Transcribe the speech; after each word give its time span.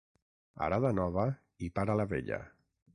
Arada 0.69 0.91
nova 1.01 1.27
i 1.69 1.73
para 1.79 2.01
la 2.03 2.11
vella. 2.17 2.45